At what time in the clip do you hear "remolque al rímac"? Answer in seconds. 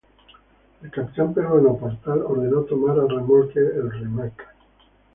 3.07-4.47